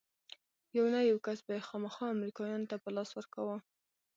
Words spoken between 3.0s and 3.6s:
ورکاوه.